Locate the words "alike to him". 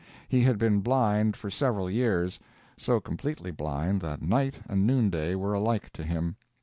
5.53-6.37